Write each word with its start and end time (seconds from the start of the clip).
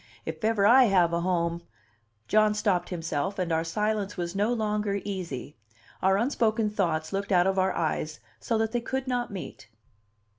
If 0.25 0.43
ever 0.43 0.65
I 0.65 0.85
have 0.85 1.13
a 1.13 1.21
home" 1.21 1.61
John 2.27 2.55
stopped 2.55 2.89
himself, 2.89 3.37
and 3.37 3.51
our 3.51 3.63
silence 3.63 4.17
was 4.17 4.35
no 4.35 4.51
longer 4.51 4.99
easy; 5.05 5.57
our 6.01 6.17
unspoken 6.17 6.71
thoughts 6.71 7.13
looked 7.13 7.31
out 7.31 7.45
of 7.45 7.59
our 7.59 7.73
eyes 7.73 8.19
so 8.39 8.57
that 8.57 8.71
they 8.71 8.81
could 8.81 9.07
not 9.07 9.29
meet. 9.29 9.69